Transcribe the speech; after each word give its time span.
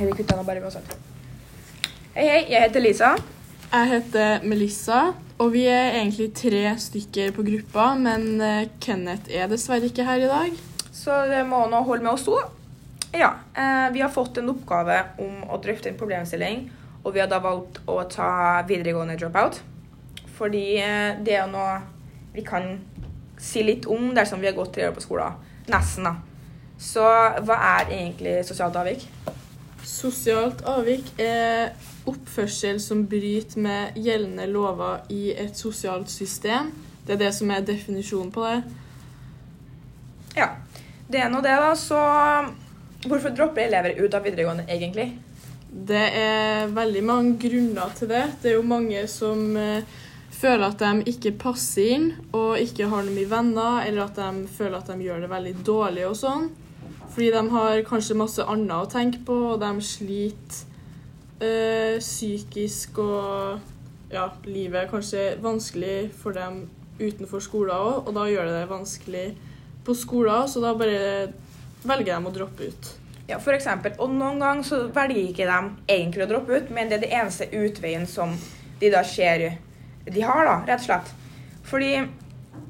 Eller 0.00 0.16
kutta 0.16 0.36
nå 0.36 0.44
bare 0.48 0.62
uansett. 0.64 0.94
Hei, 2.14 2.24
hei. 2.24 2.44
Jeg 2.48 2.62
heter 2.62 2.80
Lisa. 2.80 3.10
Jeg 3.70 3.88
heter 3.90 4.46
Melissa, 4.48 5.00
og 5.38 5.52
vi 5.52 5.66
er 5.68 5.98
egentlig 5.98 6.30
tre 6.34 6.62
stykker 6.80 7.34
på 7.36 7.44
gruppa, 7.46 7.90
men 8.00 8.40
eh, 8.42 8.70
Kenneth 8.82 9.28
er 9.30 9.50
dessverre 9.50 9.90
ikke 9.90 10.06
her 10.08 10.24
i 10.24 10.30
dag. 10.30 10.56
Så 10.96 11.20
det 11.30 11.42
må 11.46 11.60
nå 11.70 11.82
holde 11.86 12.02
med 12.06 12.14
oss 12.14 12.24
to. 12.26 12.38
Ja. 13.12 13.34
Eh, 13.52 13.90
vi 13.92 14.00
har 14.00 14.10
fått 14.14 14.40
en 14.40 14.48
oppgave 14.54 14.96
om 15.22 15.44
å 15.52 15.60
drøfte 15.62 15.92
en 15.92 15.98
problemstilling, 16.00 16.64
og 17.04 17.14
vi 17.14 17.22
har 17.22 17.28
da 17.30 17.38
valgt 17.44 17.82
å 17.84 18.00
ta 18.10 18.30
videregående 18.66 19.18
dropout. 19.20 19.60
Fordi 20.38 20.64
eh, 20.80 21.20
det 21.20 21.36
er 21.42 21.50
noe 21.52 21.76
vi 22.32 22.46
kan 22.46 22.72
si 23.40 23.62
litt 23.68 23.84
om 23.90 24.14
dersom 24.16 24.40
vi 24.40 24.48
har 24.48 24.56
gått 24.56 24.72
tre 24.78 24.88
år 24.88 24.96
på 24.96 25.04
skolen. 25.04 25.36
Nesten, 25.70 26.08
da. 26.08 26.16
Så 26.80 27.04
hva 27.44 27.60
er 27.76 27.92
egentlig 28.00 28.40
sosialt 28.48 28.80
avvik? 28.80 29.04
Sosialt 29.86 30.62
avvik 30.68 31.12
er 31.20 31.74
oppførsel 32.08 32.80
som 32.82 33.04
bryter 33.08 33.60
med 33.60 33.98
gjeldende 34.00 34.46
lover 34.50 35.06
i 35.12 35.30
et 35.32 35.56
sosialt 35.56 36.10
system. 36.10 36.72
Det 37.06 37.16
er 37.16 37.22
det 37.24 37.32
som 37.36 37.50
er 37.50 37.64
definisjonen 37.66 38.32
på 38.34 38.44
det. 38.46 38.58
Ja. 40.36 40.52
Det 41.10 41.18
er 41.18 41.30
nå 41.32 41.40
det, 41.42 41.56
da. 41.58 41.72
Så 41.74 41.98
hvorfor 43.08 43.34
dropper 43.34 43.66
elever 43.66 43.98
ut 43.98 44.14
av 44.14 44.22
videregående 44.24 44.68
egentlig? 44.70 45.08
Det 45.70 46.04
er 46.18 46.70
veldig 46.74 47.02
mange 47.06 47.34
grunner 47.42 47.92
til 47.98 48.10
det. 48.10 48.24
Det 48.42 48.52
er 48.52 48.56
jo 48.58 48.66
mange 48.66 49.02
som 49.10 49.42
eh, 49.58 49.98
føler 50.34 50.66
at 50.68 50.82
de 50.82 51.12
ikke 51.12 51.34
passer 51.38 51.94
inn 51.96 52.08
og 52.34 52.58
ikke 52.58 52.88
har 52.90 53.06
noe 53.06 53.14
mye 53.14 53.30
venner, 53.30 53.82
eller 53.86 54.06
at 54.06 54.18
de 54.18 54.48
føler 54.54 54.78
at 54.78 54.90
de 54.90 55.06
gjør 55.06 55.24
det 55.24 55.30
veldig 55.30 55.54
dårlig 55.66 56.06
og 56.08 56.18
sånn. 56.18 56.50
Fordi 57.10 57.30
de 57.34 57.42
har 57.50 57.82
kanskje 57.88 58.18
masse 58.18 58.44
annet 58.46 58.76
å 58.76 58.90
tenke 58.90 59.22
på, 59.26 59.36
og 59.54 59.60
de 59.62 59.70
sliter 59.82 60.66
øh, 61.42 61.98
psykisk 61.98 63.00
og 63.02 63.58
ja, 64.10 64.28
livet 64.46 64.84
er 64.84 64.90
kanskje 64.90 65.24
vanskelig 65.42 66.10
for 66.18 66.34
dem 66.34 66.64
utenfor 67.00 67.42
skolen 67.42 67.74
òg, 67.74 68.06
og 68.06 68.14
da 68.14 68.26
gjør 68.28 68.48
det 68.48 68.56
det 68.58 68.70
vanskelig 68.70 69.26
på 69.86 69.94
skolen, 69.96 70.48
så 70.50 70.62
da 70.62 70.74
bare 70.76 71.30
velger 71.86 72.12
de 72.12 72.28
å 72.28 72.34
droppe 72.34 72.70
ut. 72.70 72.90
Ja, 73.30 73.38
for 73.38 73.54
eksempel. 73.54 73.94
Og 74.02 74.10
noen 74.10 74.40
ganger 74.42 74.66
så 74.66 74.80
velger 74.90 75.22
ikke 75.22 75.46
de 75.46 75.58
egentlig 75.94 76.26
å 76.26 76.30
droppe 76.32 76.58
ut, 76.58 76.72
men 76.74 76.90
det 76.90 76.98
er 76.98 77.04
det 77.04 77.12
eneste 77.14 77.46
utveien 77.54 78.06
som 78.10 78.34
de 78.80 78.90
da 78.90 79.04
ser 79.06 79.46
de 80.10 80.24
har, 80.24 80.42
da, 80.48 80.56
rett 80.66 80.82
og 80.82 80.88
slett. 80.88 81.14
Fordi 81.70 81.92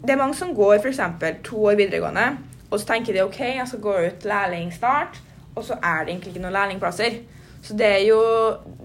det 0.05 0.13
er 0.13 0.21
mange 0.21 0.37
som 0.37 0.53
går 0.55 0.79
f.eks. 0.81 1.01
to 1.47 1.65
år 1.65 1.79
videregående, 1.81 2.27
og 2.71 2.79
så 2.79 2.87
tenker 2.87 3.17
de 3.17 3.25
OK, 3.25 3.41
jeg 3.41 3.67
skal 3.69 3.83
gå 3.83 3.97
ut 4.07 4.25
lærling 4.25 4.73
snart, 4.75 5.21
og 5.55 5.65
så 5.67 5.77
er 5.83 6.05
det 6.05 6.15
egentlig 6.15 6.35
ikke 6.35 6.45
noen 6.45 6.57
lærlingplasser. 6.57 7.21
Så 7.63 7.75
det 7.77 7.87
er 7.87 8.05
jo 8.07 8.21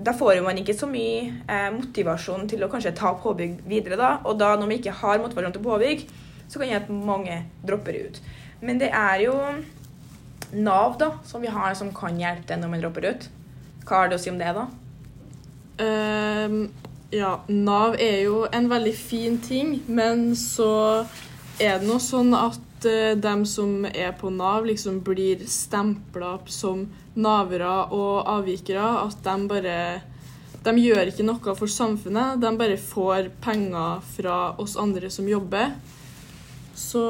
Da 0.05 0.11
får 0.11 0.41
man 0.43 0.57
ikke 0.57 0.73
så 0.77 0.85
mye 0.85 1.31
eh, 1.49 1.69
motivasjon 1.73 2.49
til 2.49 2.63
å 2.65 2.67
kanskje 2.69 2.91
ta 2.97 3.13
påbygg 3.17 3.61
videre, 3.69 3.95
da. 3.97 4.17
Og 4.27 4.39
da 4.39 4.51
når 4.55 4.67
man 4.67 4.75
ikke 4.75 4.91
har 4.99 5.21
motivasjon 5.21 5.55
til 5.55 5.63
påbygg, 5.63 6.03
så 6.49 6.59
kan 6.59 6.67
det 6.67 6.81
at 6.81 6.89
mange 6.89 7.39
dropper 7.65 7.95
ut. 8.05 8.19
Men 8.61 8.79
det 8.79 8.91
er 8.91 9.23
jo 9.25 9.33
Nav 10.53 10.97
da, 10.99 11.09
som 11.25 11.41
vi 11.41 11.49
har 11.51 11.73
som 11.75 11.89
kan 11.95 12.19
hjelpe 12.19 12.47
deg 12.51 12.61
når 12.61 12.71
man 12.71 12.83
dropper 12.83 13.07
ut. 13.09 13.29
Hva 13.85 14.03
har 14.03 14.11
du 14.11 14.15
å 14.17 14.21
si 14.21 14.29
om 14.29 14.37
det, 14.39 14.51
da? 14.55 14.67
Um, 15.81 16.59
ja, 17.11 17.39
Nav 17.47 17.97
er 17.99 18.21
jo 18.27 18.45
en 18.53 18.69
veldig 18.69 18.93
fin 18.95 19.39
ting, 19.41 19.79
men 19.87 20.35
så 20.39 21.05
er 21.59 21.79
det 21.79 21.89
nå 21.89 21.97
sånn 22.03 22.33
at 22.37 22.61
uh, 22.85 23.15
dem 23.17 23.45
som 23.49 23.85
er 23.85 24.13
på 24.17 24.29
Nav, 24.33 24.65
liksom 24.65 25.01
blir 25.05 25.45
stempla 25.49 26.37
som 26.51 26.85
navere 27.15 27.71
og 27.95 28.27
avvikere. 28.37 28.85
At 29.05 29.23
de 29.23 29.47
bare 29.49 29.79
De 30.65 30.71
gjør 30.81 31.11
ikke 31.11 31.23
noe 31.27 31.53
for 31.53 31.69
samfunnet, 31.69 32.39
de 32.41 32.49
bare 32.57 32.77
får 32.81 33.27
penger 33.41 33.99
fra 34.15 34.37
oss 34.57 34.73
andre 34.81 35.11
som 35.13 35.27
jobber. 35.29 35.75
Så 36.75 37.03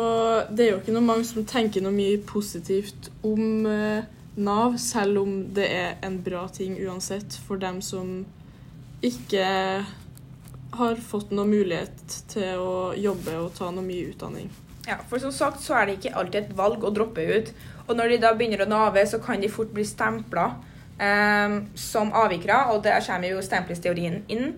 det 0.51 0.65
er 0.65 0.71
jo 0.73 0.81
ikke 0.81 0.93
noe 0.93 1.07
mange 1.07 1.23
som 1.23 1.45
tenker 1.47 1.81
noe 1.81 1.95
mye 1.95 2.19
positivt 2.27 3.07
om 3.23 3.63
uh, 3.63 4.03
Nav, 4.35 4.75
selv 4.77 5.21
om 5.21 5.37
det 5.55 5.69
er 5.71 5.95
en 6.03 6.19
bra 6.19 6.43
ting 6.51 6.75
uansett 6.83 7.37
for 7.47 7.55
dem 7.55 7.79
som 7.81 8.25
ikke 9.05 9.47
har 10.75 10.95
fått 10.95 11.31
noen 11.31 11.53
mulighet 11.55 12.19
til 12.31 12.59
å 12.59 12.75
jobbe 12.99 13.39
og 13.39 13.53
ta 13.55 13.71
noe 13.71 13.85
mye 13.85 14.11
utdanning. 14.11 14.51
Ja, 14.85 14.99
for 15.09 15.21
som 15.21 15.33
sagt 15.33 15.63
så 15.65 15.79
er 15.79 15.87
det 15.87 15.97
ikke 15.97 16.13
alltid 16.19 16.43
et 16.43 16.57
valg 16.57 16.83
å 16.85 16.93
droppe 16.93 17.23
ut. 17.25 17.51
Og 17.87 17.97
når 17.97 18.13
de 18.13 18.21
da 18.21 18.33
begynner 18.37 18.65
å 18.65 18.69
nave, 18.69 19.01
så 19.09 19.17
kan 19.21 19.41
de 19.41 19.49
fort 19.49 19.73
bli 19.73 19.85
stempla 19.85 20.51
eh, 21.01 21.59
som 21.79 22.13
avvikere, 22.13 22.59
og 22.73 22.83
der 22.85 23.01
kommer 23.05 23.33
jo 23.33 23.43
stemplingsteorien 23.45 24.21
inn. 24.29 24.55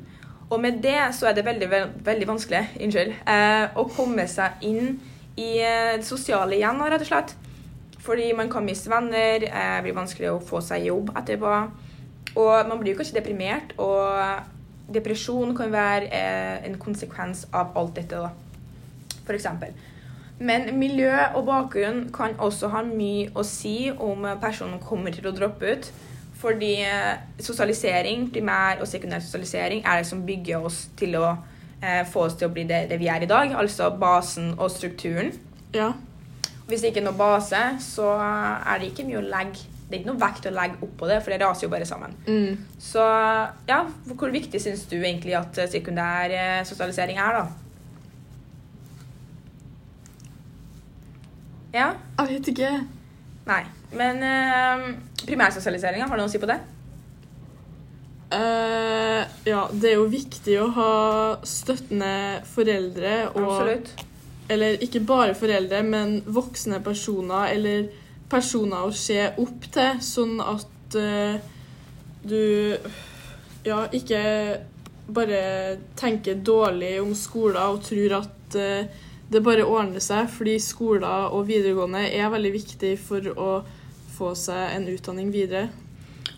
Og 0.47 0.61
med 0.63 0.79
det 0.83 0.99
så 1.15 1.29
er 1.29 1.35
det 1.35 1.45
veldig, 1.47 1.67
veldig, 2.07 2.27
vanskelig 2.27 2.63
unnskyld, 2.83 3.15
eh, 3.27 3.65
å 3.75 3.87
komme 3.91 4.27
seg 4.31 4.63
inn 4.67 4.95
i 5.39 5.57
eh, 5.59 5.95
det 5.99 6.07
sosiale 6.07 6.59
igjen, 6.59 6.79
rett 6.83 7.03
og 7.03 7.11
slett. 7.11 7.35
Fordi 8.03 8.29
man 8.35 8.51
kan 8.51 8.63
miste 8.67 8.91
venner, 8.91 9.43
eh, 9.43 9.73
det 9.79 9.83
blir 9.87 9.97
vanskelig 9.97 10.31
å 10.31 10.43
få 10.43 10.63
seg 10.63 10.87
jobb 10.87 11.11
etterpå. 11.19 11.57
Og 12.37 12.69
man 12.69 12.79
blir 12.79 12.93
jo 12.93 12.99
kanskje 12.99 13.19
deprimert, 13.19 13.75
og 13.81 14.93
depresjon 14.93 15.55
kan 15.55 15.71
være 15.71 16.07
eh, 16.15 16.65
en 16.67 16.79
konsekvens 16.79 17.45
av 17.55 17.75
alt 17.79 17.95
dette, 17.99 18.23
da. 18.23 18.31
For 19.27 19.35
eksempel. 19.35 19.75
Men 20.39 20.69
miljø 20.77 21.13
og 21.35 21.47
bakgrunn 21.47 22.03
kan 22.13 22.35
også 22.37 22.69
ha 22.69 22.83
mye 22.85 23.31
å 23.33 23.45
si 23.47 23.89
om 23.91 24.27
personen 24.41 24.77
kommer 24.83 25.15
til 25.15 25.29
å 25.29 25.33
droppe 25.35 25.73
ut. 25.73 25.89
Fordi 26.37 26.73
eh, 26.85 27.15
sosialisering, 27.41 28.27
primær 28.33 28.81
og 28.81 28.89
sekundær 28.89 29.23
sosialisering, 29.25 29.81
er 29.85 30.01
det 30.01 30.09
som 30.09 30.21
bygger 30.25 30.67
oss 30.69 30.83
til 30.99 31.17
å 31.17 31.31
eh, 31.81 32.03
få 32.05 32.27
oss 32.27 32.37
til 32.37 32.49
å 32.49 32.53
bli 32.53 32.67
det, 32.69 32.83
det 32.91 32.99
vi 33.01 33.09
er 33.09 33.25
i 33.25 33.29
dag. 33.29 33.55
Altså 33.57 33.89
basen 33.97 34.53
og 34.57 34.69
strukturen. 34.71 35.33
Ja. 35.73 35.93
Hvis 36.67 36.83
det 36.83 36.91
ikke 36.91 37.01
er 37.01 37.07
noe 37.07 37.17
base, 37.17 37.63
så 37.81 38.11
er 38.19 38.77
det 38.77 38.91
ikke 38.91 39.07
mye 39.07 39.21
å 39.21 39.25
legge 39.25 39.73
Det 39.87 39.95
er 39.95 40.01
ikke 40.01 40.09
noe 40.09 40.19
vekt 40.19 40.47
å 40.49 40.51
legge 40.51 40.81
opp 40.83 40.95
på 40.99 41.07
det, 41.07 41.21
for 41.23 41.31
det 41.31 41.39
raser 41.39 41.63
jo 41.63 41.71
bare 41.71 41.85
sammen. 41.87 42.11
Mm. 42.27 42.57
Så 42.75 42.99
ja, 43.69 43.77
hvor 44.19 44.33
viktig 44.33 44.59
syns 44.59 44.81
du 44.91 44.97
egentlig 44.97 45.37
at 45.39 45.55
sekundær 45.71 46.33
eh, 46.35 46.65
sosialisering 46.67 47.21
er, 47.23 47.37
da? 47.39 47.66
Ja? 51.73 51.91
Jeg 52.19 52.29
vet 52.29 52.49
ikke. 52.53 52.71
Nei. 53.47 53.61
Men 53.97 54.23
uh, 54.23 54.87
primærsosialiseringa, 55.23 56.07
har 56.07 56.17
du 56.17 56.23
noe 56.23 56.29
å 56.29 56.33
si 56.33 56.41
på 56.41 56.49
det? 56.49 56.59
Uh, 58.27 59.23
ja, 59.47 59.61
det 59.71 59.93
er 59.93 59.95
jo 59.95 60.09
viktig 60.11 60.57
å 60.59 60.67
ha 60.75 60.93
støttende 61.47 62.43
foreldre 62.49 63.13
og 63.31 63.45
Absolutt. 63.45 63.93
Eller 64.51 64.79
ikke 64.83 65.03
bare 65.03 65.35
foreldre, 65.35 65.81
men 65.83 66.17
voksne 66.23 66.79
personer 66.83 67.53
eller 67.55 67.87
personer 68.31 68.87
å 68.87 68.95
se 68.95 69.21
opp 69.39 69.67
til, 69.71 70.01
sånn 70.03 70.39
at 70.43 70.97
uh, 70.99 71.39
du 72.27 72.41
ja, 73.67 73.83
ikke 73.91 74.23
bare 75.07 75.77
tenker 75.95 76.35
dårlig 76.35 76.97
om 77.01 77.13
skolen 77.15 77.61
og 77.63 77.83
tror 77.87 78.17
at 78.21 78.57
eh, 78.59 79.03
det 79.29 79.41
bare 79.43 79.65
ordner 79.67 79.99
seg, 80.03 80.29
fordi 80.31 80.57
skoler 80.63 81.27
og 81.35 81.47
videregående 81.49 82.05
er 82.15 82.29
veldig 82.31 82.53
viktig 82.53 82.93
for 82.99 83.27
å 83.35 83.49
få 84.17 84.31
seg 84.39 84.75
en 84.77 84.87
utdanning 84.93 85.31
videre. 85.33 85.67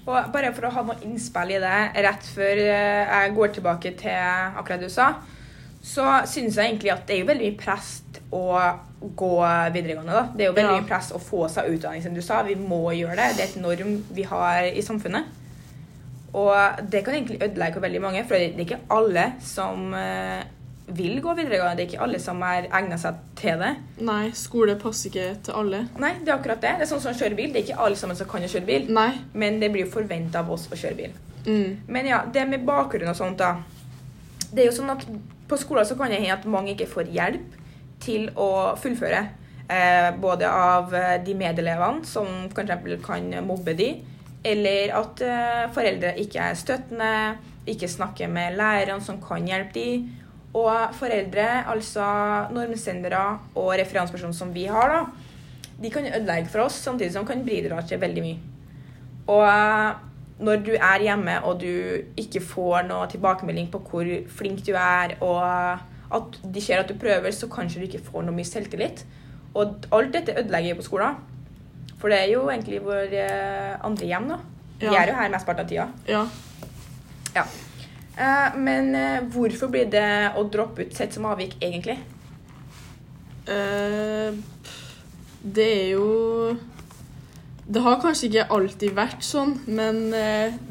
Og 0.10 0.32
bare 0.34 0.50
for 0.56 0.66
å 0.66 0.72
ha 0.74 0.82
noe 0.88 0.98
innspill 1.06 1.52
i 1.54 1.60
det 1.62 1.76
rett 2.06 2.26
før 2.34 2.62
eh, 2.64 3.12
jeg 3.12 3.34
går 3.36 3.52
tilbake 3.60 3.92
til 4.00 4.58
akkurat 4.58 4.82
du 4.82 4.90
sa, 4.90 5.12
så 5.86 6.26
syns 6.28 6.58
jeg 6.58 6.74
egentlig 6.74 6.92
at 6.92 7.06
det 7.08 7.16
er 7.16 7.22
jo 7.22 7.28
veldig 7.30 7.52
mye 7.52 7.60
press 7.62 7.92
å 8.36 8.46
gå 9.16 9.30
videregående. 9.72 10.12
da. 10.18 10.24
Det 10.36 10.44
er 10.44 10.50
jo 10.50 10.56
veldig 10.58 10.74
Ja. 10.74 10.80
mye 10.82 10.90
press 10.90 11.12
å 11.16 11.22
få 11.24 11.46
seg 11.50 11.70
utdanning, 11.72 12.02
som 12.04 12.14
du 12.14 12.22
sa. 12.22 12.42
Vi 12.44 12.56
må 12.60 12.82
gjøre 12.98 13.16
det. 13.16 13.28
Det 13.38 13.44
er 13.46 13.52
et 13.54 13.62
norm 13.64 13.94
vi 14.12 14.24
har 14.28 14.64
i 14.68 14.82
samfunnet. 14.84 15.26
Og 16.34 16.90
det 16.92 17.03
kan 17.06 17.14
egentlig 17.16 17.40
ødelegge 17.42 17.74
for 17.74 17.82
veldig 17.85 18.02
mange, 18.02 18.24
for 18.28 18.35
det 18.35 18.50
er 18.53 18.66
ikke 18.66 18.82
alle 18.92 19.24
som 19.42 19.94
eh, 19.97 20.44
vil 20.96 21.22
gå 21.22 21.34
videregående. 21.38 21.78
Det 21.78 21.84
er 21.86 21.90
ikke 21.91 22.03
alle 22.06 22.20
som 22.22 22.44
er 22.46 22.68
egnet 22.68 23.02
seg 23.02 23.18
til 23.40 23.62
det. 23.62 23.72
Nei, 24.06 24.30
skole 24.38 24.76
passer 24.82 25.12
ikke 25.12 25.28
til 25.47 25.58
alle. 25.62 25.82
Nei, 26.02 26.14
det 26.22 26.32
er 26.32 26.38
akkurat 26.38 26.62
det. 26.64 26.76
Det 26.80 26.88
er 26.88 26.91
sånn 26.91 27.03
som 27.03 27.16
å 27.16 27.20
kjøre 27.20 27.38
bil. 27.40 27.52
Det 27.53 27.62
er 27.62 27.68
ikke 27.68 27.88
alle 27.88 28.00
sammen 28.00 28.20
som 28.20 28.30
kan 28.30 28.46
å 28.46 28.52
kjøre 28.52 28.70
bil, 28.70 28.88
Nei. 28.96 29.09
men 29.34 29.59
det 29.62 29.72
blir 29.74 29.86
jo 29.86 29.94
forventa 29.94 30.44
av 30.44 30.53
oss 30.56 30.68
å 30.72 30.80
kjøre 30.80 31.00
bil. 31.00 31.18
Mm. 31.46 31.76
Men 31.88 32.09
ja, 32.09 32.24
det 32.34 32.46
med 32.50 32.66
bakgrunn 32.68 33.12
og 33.12 33.18
sånt, 33.18 33.41
da. 33.41 33.56
Det 34.50 34.64
er 34.64 34.72
jo 34.72 34.78
sånn 34.80 34.94
at 34.94 35.06
på 35.50 35.58
skolen 35.58 35.88
så 35.88 35.97
kan 35.97 36.12
det 36.12 36.22
hende 36.22 36.38
at 36.38 36.47
mange 36.50 36.74
ikke 36.76 36.90
får 36.90 37.12
hjelp 37.14 37.58
til 38.03 38.30
å 38.40 38.50
fullføre. 38.80 39.24
Eh, 39.70 40.09
både 40.18 40.50
av 40.50 40.96
eh, 40.97 41.18
de 41.26 41.35
medelevene 41.38 42.06
som 42.08 42.47
f.eks. 42.50 43.03
kan 43.06 43.28
mobbe 43.46 43.76
de, 43.78 43.92
eller 44.42 44.94
at 44.97 45.22
eh, 45.22 45.66
foreldre 45.76 46.16
ikke 46.24 46.47
er 46.50 46.58
støttende, 46.58 47.12
ikke 47.70 47.92
snakker 47.92 48.32
med 48.34 48.58
lærerne 48.58 49.06
som 49.06 49.20
kan 49.22 49.46
hjelpe 49.46 49.76
de. 49.76 49.90
Og 50.57 50.93
foreldre, 50.97 51.47
altså 51.69 52.05
normsendere 52.55 53.40
og 53.55 53.73
referansepersoner 53.78 54.34
som 54.34 54.53
vi 54.53 54.66
har, 54.66 54.90
da, 54.90 55.01
de 55.81 55.90
kan 55.93 56.07
ødelegge 56.09 56.49
for 56.49 56.66
oss, 56.66 56.79
samtidig 56.84 57.13
som 57.13 57.25
de 57.25 57.31
kan 57.34 57.43
bidra 57.46 57.81
til 57.87 57.99
veldig 58.01 58.23
mye. 58.25 58.40
Og 59.29 59.93
når 60.43 60.63
du 60.66 60.72
er 60.73 60.99
hjemme 61.05 61.35
og 61.46 61.59
du 61.61 61.69
ikke 62.17 62.41
får 62.41 62.87
noe 62.90 63.07
tilbakemelding 63.11 63.69
på 63.72 63.79
hvor 63.91 64.09
flink 64.40 64.66
du 64.66 64.73
er, 64.73 65.13
og 65.22 65.79
at 66.17 66.40
de 66.55 66.61
ser 66.66 66.81
at 66.81 66.90
du 66.90 66.96
prøver, 66.97 67.29
så 67.31 67.47
kanskje 67.51 67.79
du 67.84 67.85
ikke 67.85 68.03
får 68.09 68.25
noe 68.25 68.34
mye 68.35 68.47
selvtillit. 68.49 69.05
Og 69.53 69.85
alt 69.93 70.13
dette 70.13 70.34
ødelegger 70.40 70.75
på 70.79 70.87
skolen. 70.87 71.16
For 71.99 72.09
det 72.09 72.19
er 72.23 72.31
jo 72.34 72.47
egentlig 72.49 72.79
vår 72.81 73.13
eh, 73.13 73.75
andre 73.85 74.05
hjem, 74.09 74.29
da. 74.31 74.37
Vi 74.79 74.85
Ja. 74.87 75.01
er 75.03 75.07
jo 75.11 75.16
her 75.19 75.29
mesteparten 75.29 75.66
av 75.66 75.69
tida. 75.69 75.87
Ja. 76.07 76.25
Ja. 77.35 77.43
Eh, 78.20 78.56
men 78.60 78.96
eh, 78.96 79.22
hvorfor 79.32 79.72
blir 79.72 79.88
det 79.92 80.34
å 80.36 80.44
droppe 80.52 80.88
ut 80.88 80.96
sett 80.96 81.16
som 81.16 81.28
avvik, 81.30 81.56
egentlig? 81.64 81.96
Eh, 83.50 84.36
det 85.40 85.68
er 85.68 85.86
jo 85.94 86.58
Det 87.70 87.82
har 87.86 88.00
kanskje 88.02 88.28
ikke 88.28 88.48
alltid 88.52 88.96
vært 88.98 89.22
sånn, 89.24 89.52
men 89.70 90.10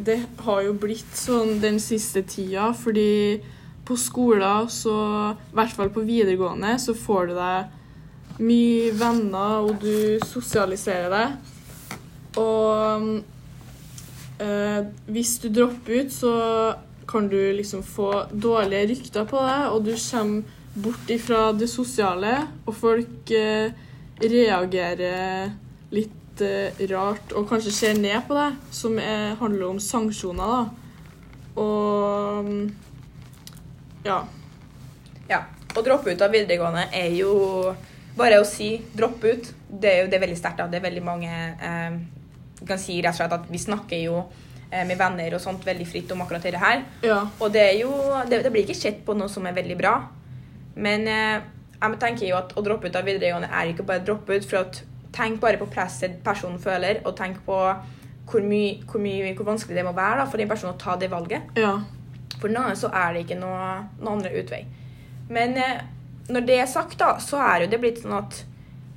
det 0.03 0.17
har 0.43 0.65
jo 0.65 0.73
blitt 0.75 1.13
sånn 1.15 1.61
den 1.63 1.79
siste 1.79 2.25
tida, 2.27 2.73
fordi 2.75 3.39
på 3.87 3.95
skolen, 3.97 4.67
så 4.67 4.97
I 5.31 5.55
hvert 5.55 5.77
fall 5.77 5.93
på 5.95 6.03
videregående, 6.03 6.75
så 6.83 6.97
får 6.99 7.31
du 7.31 7.37
deg 7.37 8.43
mye 8.43 8.91
venner, 8.99 9.63
og 9.63 9.79
du 9.79 10.19
sosialiserer 10.27 11.15
deg. 11.15 11.55
Og 12.43 13.23
eh, 14.43 14.83
hvis 15.07 15.39
du 15.43 15.49
dropper 15.55 16.03
ut, 16.03 16.13
så 16.13 16.35
kan 17.09 17.29
du 17.29 17.39
liksom 17.57 17.83
få 17.83 18.27
dårlige 18.33 18.89
rykter 18.93 19.29
på 19.29 19.41
deg, 19.41 19.69
og 19.73 19.85
du 19.87 19.95
kommer 19.97 20.57
bort 20.79 21.11
ifra 21.11 21.53
det 21.57 21.69
sosiale, 21.71 22.35
og 22.67 22.77
folk 22.77 23.31
eh, 23.35 23.73
reagerer 24.21 25.55
litt 25.95 26.43
eh, 26.45 26.83
rart 26.93 27.33
og 27.35 27.49
kanskje 27.51 27.75
ser 27.75 27.99
ned 27.99 28.21
på 28.29 28.37
deg, 28.37 28.59
som 28.75 28.99
er, 29.01 29.35
handler 29.41 29.71
om 29.73 29.81
sanksjoner, 29.83 30.53
da. 30.53 30.89
Og 31.59 32.45
mm, 32.47 32.67
ja. 34.07 34.19
Ja. 35.29 35.41
Å 35.75 35.85
droppe 35.85 36.13
ut 36.15 36.23
av 36.25 36.33
videregående 36.33 36.87
er 36.97 37.11
jo 37.17 37.33
bare 38.19 38.41
å 38.41 38.47
si 38.47 38.79
'dropp 38.95 39.25
ut'. 39.25 39.51
Det 39.69 39.91
er 39.91 39.99
jo 40.03 40.11
det 40.11 40.17
er 40.17 40.25
veldig 40.25 40.39
sterkt. 40.39 40.63
Det 40.71 40.79
er 40.79 40.87
veldig 40.87 41.03
mange 41.05 41.31
eh, 41.31 41.99
kan 42.67 42.81
si 42.81 42.99
rett 43.03 43.15
og 43.15 43.21
slett 43.21 43.37
at 43.37 43.51
Vi 43.51 43.61
snakker 43.63 44.01
jo 44.03 44.23
med 44.87 44.99
venner 45.01 45.35
og 45.37 45.41
sånt 45.41 45.65
veldig 45.67 45.87
fritt 45.89 46.11
om 46.13 46.21
akkurat 46.25 46.45
dette 46.45 46.61
her. 46.61 46.83
Ja. 47.03 47.23
Og 47.41 47.53
det 47.55 47.63
er 47.63 47.77
jo 47.81 47.93
Det, 48.29 48.43
det 48.45 48.53
blir 48.53 48.67
ikke 48.67 48.77
sett 48.77 49.05
på 49.07 49.17
noe 49.17 49.29
som 49.33 49.47
er 49.47 49.57
veldig 49.57 49.79
bra. 49.79 49.95
Men 50.77 51.09
eh, 51.09 51.41
jeg 51.79 52.01
tenker 52.03 52.27
jo 52.29 52.39
at 52.39 52.55
å 52.59 52.65
droppe 52.65 52.91
ut 52.91 52.97
av 52.99 53.07
videregående 53.07 53.51
er 53.55 53.73
ikke 53.73 53.87
bare 53.87 54.03
å 54.03 54.09
droppe 54.11 54.39
ut. 54.39 54.47
for 54.49 54.65
at 54.65 54.83
Tenk 55.19 55.41
bare 55.41 55.59
på 55.59 55.67
presset 55.73 56.19
personen 56.23 56.61
føler, 56.63 57.01
og 57.09 57.17
tenk 57.17 57.39
på 57.47 57.57
hvor, 58.29 58.43
mye, 58.45 58.77
hvor, 58.85 59.01
mye, 59.01 59.33
hvor 59.35 59.47
vanskelig 59.49 59.79
det 59.79 59.85
må 59.87 59.95
være 59.97 60.21
da, 60.21 60.27
for 60.29 60.39
den 60.39 60.51
personen 60.51 60.75
å 60.75 60.79
ta 60.79 60.97
det 61.01 61.09
valget. 61.11 61.49
Ja. 61.57 61.79
For 62.39 62.53
noen 62.53 62.77
så 62.77 62.91
er 62.93 63.15
det 63.17 63.25
ikke 63.25 63.39
noe, 63.41 63.71
noen 64.03 64.19
andre 64.19 64.35
utvei. 64.39 64.61
Men 65.33 65.57
eh, 65.59 65.81
når 66.29 66.45
det 66.47 66.59
er 66.61 66.69
sagt, 66.71 66.99
da, 67.01 67.17
så 67.25 67.41
er 67.41 67.65
jo 67.65 67.71
det 67.73 67.81
blitt 67.83 68.03
sånn 68.03 68.19
at 68.19 68.43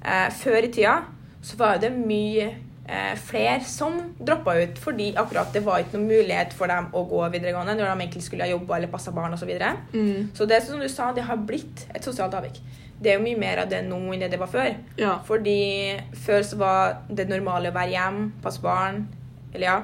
eh, 0.04 0.28
før 0.36 0.68
i 0.68 0.72
tida 0.76 0.98
så 1.42 1.58
var 1.58 1.80
det 1.82 1.94
mye 1.96 2.52
eh, 2.92 3.16
flere 3.18 3.62
som 3.66 3.96
droppa 4.20 4.54
ut 4.60 4.80
fordi 4.82 5.12
akkurat 5.18 5.54
det 5.56 5.64
var 5.66 5.82
ikke 5.84 5.98
noen 5.98 6.10
mulighet 6.12 6.54
for 6.58 6.72
dem 6.72 6.90
å 6.94 7.06
gå 7.10 7.24
videregående 7.34 7.78
når 7.80 7.88
de 7.94 8.04
egentlig 8.06 8.26
skulle 8.28 8.46
ha 8.46 8.52
jobba 8.52 8.78
eller 8.78 8.92
passa 8.92 9.14
barn 9.16 9.34
osv. 9.34 9.46
Så, 9.46 9.50
videre. 9.50 9.72
Mm. 9.94 10.30
så 10.38 10.46
det 10.46 10.62
som 10.68 10.80
du 10.80 10.88
sa, 10.92 11.12
det 11.16 11.26
har 11.28 11.38
blitt 11.38 11.88
et 11.96 12.04
sosialt 12.06 12.36
avvik. 12.38 12.60
Det 13.02 13.10
er 13.10 13.18
jo 13.18 13.24
mye 13.26 13.40
mer 13.42 13.64
av 13.64 13.70
det 13.72 13.80
nå 13.88 13.98
enn 14.14 14.22
det 14.22 14.30
det 14.36 14.38
var 14.40 14.52
før. 14.52 14.76
Ja. 15.00 15.16
Fordi 15.26 15.98
før 16.26 16.44
så 16.46 16.60
var 16.60 17.00
det 17.10 17.26
normale 17.32 17.72
å 17.72 17.74
være 17.74 17.96
hjemme, 17.96 18.28
passe 18.44 18.62
barn, 18.62 19.08
eller 19.56 19.66
ja. 19.66 19.80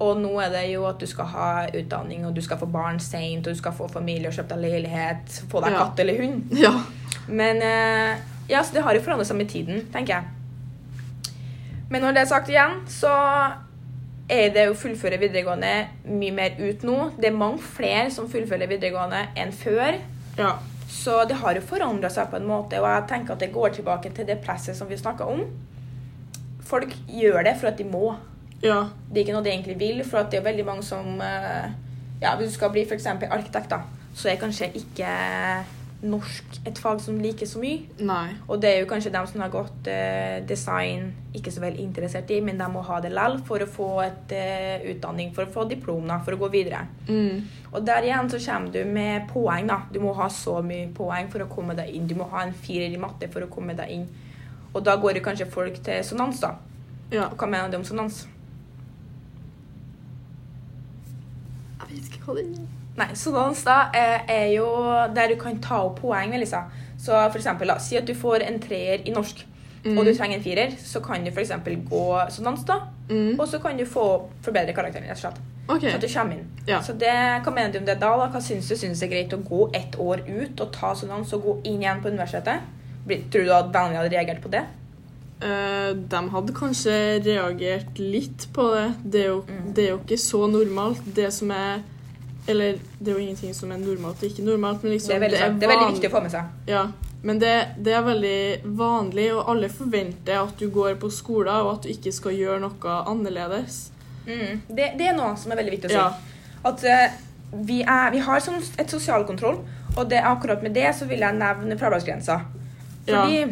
Og 0.00 0.18
nå 0.20 0.30
er 0.44 0.50
det 0.52 0.62
jo 0.70 0.86
at 0.88 0.98
du 1.00 1.06
skal 1.08 1.28
ha 1.32 1.50
utdanning, 1.68 2.24
og 2.28 2.34
du 2.36 2.40
skal 2.44 2.58
få 2.60 2.66
barn 2.68 2.98
seint, 3.00 3.46
og 3.46 3.52
du 3.54 3.60
skal 3.60 3.72
få 3.76 3.88
familie 3.92 4.28
og 4.28 4.36
kjøpe 4.36 4.56
deg 4.56 4.64
leilighet, 4.70 5.36
få 5.52 5.60
deg 5.64 5.72
Ja. 5.76 5.84
katt 5.84 6.00
eller 6.00 6.18
hund. 6.20 6.56
Ja. 6.56 6.72
Men 7.28 7.60
eh, 7.64 8.16
ja, 8.48 8.62
så 8.62 8.72
det 8.76 8.82
har 8.84 8.94
jo 8.94 9.00
forandret 9.04 9.28
seg 9.28 9.36
med 9.36 9.48
tiden, 9.52 9.86
tenker 9.92 10.14
jeg. 10.18 10.35
Men 11.90 12.02
når 12.02 12.16
det 12.16 12.22
er 12.24 12.30
sagt 12.30 12.50
igjen, 12.50 12.80
så 12.90 13.12
er 14.26 14.48
det 14.54 14.64
å 14.66 14.78
fullføre 14.78 15.20
videregående 15.22 15.72
mye 16.10 16.34
mer 16.34 16.56
ut 16.58 16.82
nå. 16.86 16.96
Det 17.18 17.30
er 17.30 17.36
mange 17.36 17.62
flere 17.62 18.08
som 18.14 18.30
fullfører 18.30 18.70
videregående 18.70 19.22
enn 19.38 19.54
før. 19.54 20.00
Ja. 20.38 20.56
Så 20.90 21.20
det 21.30 21.38
har 21.38 21.54
jo 21.54 21.62
forandra 21.66 22.10
seg 22.10 22.30
på 22.32 22.40
en 22.40 22.48
måte, 22.48 22.80
og 22.82 22.88
jeg 22.90 23.06
tenker 23.10 23.36
at 23.36 23.42
det 23.42 23.52
går 23.54 23.76
tilbake 23.76 24.10
til 24.14 24.26
det 24.26 24.40
presset 24.42 24.78
som 24.78 24.90
vi 24.90 24.98
snakka 24.98 25.28
om. 25.30 25.44
Folk 26.66 26.94
gjør 27.06 27.46
det 27.46 27.54
for 27.60 27.70
at 27.70 27.78
de 27.78 27.86
må. 27.86 28.16
Ja. 28.64 28.88
Det 29.06 29.20
er 29.20 29.24
ikke 29.26 29.36
noe 29.36 29.46
de 29.46 29.52
egentlig 29.52 29.78
vil, 29.78 30.02
for 30.06 30.26
det 30.26 30.40
er 30.40 30.46
veldig 30.46 30.66
mange 30.66 30.86
som 30.86 31.20
eh, 31.22 31.74
Ja, 32.22 32.32
hvis 32.38 32.48
du 32.48 32.54
skal 32.56 32.70
bli 32.72 32.86
f.eks. 32.88 33.06
arkitekt, 33.06 33.70
da, 33.70 33.82
så 34.16 34.30
er 34.32 34.38
kanskje 34.40 34.70
ikke 34.80 35.10
norsk 36.04 36.58
et 36.68 36.78
fag 36.78 37.00
som 37.00 37.16
liker 37.20 37.48
så 37.48 37.60
mye. 37.62 37.86
Nei. 38.04 38.34
Og 38.50 38.60
det 38.60 38.70
er 38.70 38.82
jo 38.82 38.88
kanskje 38.90 39.12
dem 39.14 39.28
som 39.30 39.42
har 39.42 39.52
gått 39.52 39.88
eh, 39.90 40.42
design, 40.48 41.08
ikke 41.36 41.52
så 41.52 41.62
veldig 41.64 41.82
interessert 41.82 42.30
i, 42.34 42.40
men 42.44 42.60
de 42.60 42.68
må 42.72 42.82
ha 42.84 42.98
det 43.04 43.12
likevel 43.14 43.38
for 43.48 43.64
å 43.64 43.70
få 43.70 43.88
et 44.04 44.34
eh, 44.36 44.86
utdanning, 44.92 45.32
for 45.36 45.46
å 45.46 45.54
få 45.54 45.66
diplom, 45.70 46.04
da, 46.08 46.20
for 46.26 46.36
å 46.36 46.40
gå 46.44 46.50
videre. 46.52 46.84
Mm. 47.08 47.42
Og 47.72 47.80
der 47.86 48.08
igjen 48.08 48.30
så 48.32 48.40
kommer 48.44 48.76
du 48.76 48.82
med 48.84 49.26
poeng, 49.32 49.72
da. 49.72 49.80
Du 49.92 50.00
må 50.04 50.14
ha 50.20 50.28
så 50.32 50.60
mye 50.64 50.90
poeng 50.96 51.32
for 51.32 51.44
å 51.44 51.50
komme 51.50 51.76
deg 51.78 51.96
inn. 51.96 52.06
Du 52.08 52.16
må 52.18 52.28
ha 52.32 52.44
en 52.44 52.54
firer 52.54 52.92
i 52.92 53.00
matte 53.00 53.30
for 53.32 53.46
å 53.46 53.50
komme 53.52 53.76
deg 53.78 53.96
inn. 53.96 54.06
Og 54.74 54.82
da 54.84 54.98
går 55.00 55.18
jo 55.18 55.24
kanskje 55.24 55.50
folk 55.50 55.80
til 55.84 56.04
sonans, 56.04 56.44
da. 56.44 56.56
Ja. 57.12 57.30
Og 57.30 57.38
hva 57.40 57.48
mener 57.48 57.72
du 57.72 57.78
om 57.80 57.86
sonans? 57.86 58.26
Jeg 61.80 61.88
vet 61.90 62.10
ikke 62.10 62.24
hva 62.26 62.38
det 62.38 62.46
er. 62.46 62.66
Nei, 62.96 63.08
sonans 63.18 63.60
da 63.66 63.90
eh, 63.92 64.22
er 64.32 64.46
jo 64.54 64.68
der 65.14 65.28
du 65.28 65.36
kan 65.40 65.58
ta 65.60 65.82
opp 65.84 66.00
poeng, 66.00 66.32
jeg. 66.32 66.64
Så 66.96 67.12
for 67.12 67.36
eksempel, 67.36 67.68
da, 67.68 67.76
si 67.82 67.98
at 67.98 68.08
du 68.08 68.14
får 68.16 68.46
en 68.46 68.58
treer 68.62 69.04
i 69.04 69.12
norsk, 69.12 69.44
Mm. 69.86 69.98
og 69.98 70.04
du 70.04 70.14
trenger 70.16 70.40
en 70.40 70.42
firer, 70.42 70.72
så 70.82 71.00
kan 71.00 71.24
du 71.24 71.30
eksempel 71.30 71.76
gå 71.86 72.06
sonans, 72.34 72.64
da. 72.66 72.80
Mm. 73.08 73.36
Og 73.38 73.46
så 73.48 73.60
kan 73.62 73.76
du 73.78 73.84
få 73.86 74.06
forbedre 74.42 74.74
karakteren, 74.74 75.06
rett 75.06 75.14
og 75.14 75.20
slett. 75.20 75.38
Okay. 75.68 75.90
Så 75.90 75.96
at 75.96 76.02
du 76.02 76.08
kommer 76.10 76.32
inn. 76.32 76.46
Ja. 76.66 76.80
Så 76.82 76.94
det, 76.98 77.12
hva 77.44 77.52
mener 77.54 77.72
du 77.72 77.78
om 77.78 77.86
det 77.86 77.98
da? 78.00 78.10
da? 78.18 78.26
Hva 78.30 78.40
syns 78.42 78.68
du? 78.68 78.76
synes 78.78 79.00
det 79.02 79.06
er 79.08 79.12
greit 79.14 79.34
å 79.34 79.42
gå 79.42 79.70
ett 79.74 79.98
år 79.98 80.22
ut 80.26 80.60
og 80.62 80.72
ta 80.74 80.92
sonans 80.94 81.32
og 81.34 81.42
gå 81.42 81.54
inn 81.70 81.82
igjen 81.82 82.02
på 82.02 82.10
universitetet? 82.10 82.66
Tror 83.06 83.46
du 83.46 83.52
at 83.54 83.70
vennene 83.74 84.00
hadde 84.00 84.14
reagert 84.14 84.42
på 84.42 84.50
det? 84.50 84.64
Eh, 85.40 85.90
de 86.08 86.20
hadde 86.32 86.52
kanskje 86.56 86.94
reagert 87.26 87.98
litt 88.00 88.46
på 88.56 88.70
det. 88.72 88.86
Det 89.04 89.20
er, 89.20 89.26
jo, 89.34 89.42
Mm. 89.48 89.74
det 89.74 89.84
er 89.84 89.90
jo 89.90 89.98
ikke 89.98 90.16
så 90.18 90.46
normalt. 90.48 91.02
Det 91.14 91.32
som 91.32 91.50
er 91.50 91.82
Eller 92.48 92.76
det 93.02 93.08
er 93.10 93.18
jo 93.18 93.18
ingenting 93.26 93.52
som 93.54 93.72
er 93.72 93.76
normalt 93.78 94.22
og 94.22 94.28
ikke 94.30 94.44
normalt, 94.44 94.82
men 94.84 94.92
liksom 94.92 95.08
Det 95.08 95.16
er 95.16 95.20
veldig, 95.20 95.38
sant. 95.38 95.60
det 95.60 95.66
er 95.66 95.72
veldig 95.72 95.92
viktig 95.94 96.08
å 96.08 96.12
få 96.12 96.20
med 96.22 96.30
seg. 96.30 96.44
Ja, 96.68 96.82
men 97.22 97.38
det, 97.40 97.68
det 97.82 97.92
er 97.92 98.02
veldig 98.06 98.60
vanlig, 98.78 99.24
og 99.34 99.48
alle 99.50 99.68
forventer 99.68 100.38
at 100.44 100.56
du 100.60 100.68
går 100.70 100.94
på 100.94 101.10
skolen, 101.10 101.48
og 101.66 101.72
at 101.72 101.82
du 101.82 101.88
ikke 101.88 102.12
skal 102.12 102.32
gjøre 102.38 102.60
noe 102.60 102.94
annerledes. 103.10 103.90
Mm. 104.28 104.60
Det, 104.68 104.92
det 104.96 105.08
er 105.08 105.16
noe 105.16 105.34
som 105.36 105.50
er 105.50 105.56
veldig 105.56 105.72
viktig 105.74 105.90
å 105.90 105.90
si. 105.90 105.96
Ja. 105.96 106.12
At 106.70 106.84
uh, 106.86 107.18
vi, 107.66 107.80
er, 107.82 108.10
vi 108.14 108.18
har 108.18 108.38
sånn 108.40 108.62
et 108.78 108.90
sosial 108.94 109.26
kontroll, 109.26 109.58
og 109.96 110.08
det, 110.08 110.22
akkurat 110.22 110.62
med 110.62 110.72
det 110.78 110.94
så 110.94 111.04
vil 111.10 111.18
jeg 111.26 111.34
nevne 111.34 111.74
fraværsgrensa. 111.76 112.44
Fordi 113.08 113.42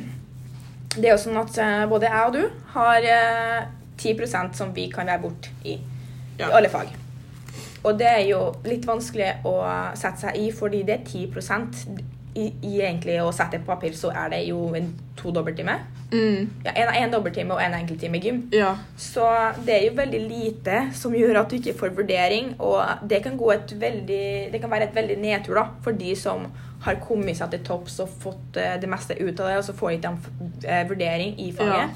det 0.96 1.08
er 1.08 1.14
jo 1.14 1.22
sånn 1.24 1.40
at 1.40 1.56
eh, 1.62 1.84
både 1.90 2.10
jeg 2.10 2.28
og 2.28 2.36
du 2.36 2.60
har 2.74 3.06
eh, 3.08 3.64
10% 3.98 4.58
som 4.58 4.74
vi 4.74 4.88
kan 4.92 5.08
være 5.10 5.22
borte 5.22 5.54
i. 5.66 5.78
Ja. 6.38 6.48
I 6.48 6.52
alle 6.58 6.70
fag. 6.70 6.92
Og 7.84 7.98
det 8.00 8.08
er 8.08 8.22
jo 8.26 8.40
litt 8.64 8.86
vanskelig 8.88 9.44
å 9.46 9.54
sette 9.98 10.26
seg 10.26 10.38
i, 10.40 10.48
fordi 10.54 10.82
det 10.88 11.00
er 11.00 11.04
10 11.04 12.14
i, 12.34 12.46
i 12.66 12.72
egentlig 12.80 13.18
å 13.22 13.32
sette 13.34 13.60
på 13.60 13.68
papir, 13.68 13.94
så 13.94 14.10
er 14.10 14.32
det 14.32 14.40
jo 14.48 14.72
en 14.74 14.88
to 15.18 15.30
dobbelttime. 15.34 15.76
Mm, 16.14 16.50
Ja, 16.64 16.73
en, 16.78 16.90
en 17.02 17.11
dobbelttime 17.12 17.54
og 17.56 17.61
en 17.64 17.75
enkelttime 17.75 18.21
gym. 18.23 18.42
ja. 18.54 18.76
Så 18.97 19.25
det 19.66 19.75
er 19.75 19.87
jo 19.88 19.97
veldig 19.99 20.21
lite 20.28 20.76
som 20.94 21.12
gjør 21.16 21.40
at 21.40 21.50
du 21.50 21.56
ikke 21.56 21.75
får 21.78 21.94
vurdering, 21.97 22.54
og 22.61 22.85
det 23.11 23.23
kan, 23.25 23.38
veldig, 23.38 24.52
det 24.52 24.61
kan 24.61 24.71
være 24.71 24.88
et 24.88 24.94
veldig 24.94 25.18
nedtur 25.18 25.54
da, 25.59 25.66
for 25.83 25.92
de 25.92 26.14
som 26.16 26.47
har 26.85 26.94
kommet 27.00 27.37
seg 27.37 27.50
til 27.50 27.62
topps 27.64 27.99
og 28.04 28.09
fått 28.21 28.56
eh, 28.61 28.76
det 28.80 28.88
meste 28.88 29.16
ut 29.18 29.40
av 29.40 29.47
det, 29.49 29.56
og 29.59 29.64
så 29.64 29.73
får 29.75 29.90
ikke 29.97 30.11
de 30.11 30.68
eh, 30.68 30.88
vurdering 30.88 31.35
i 31.40 31.50
faget. 31.52 31.90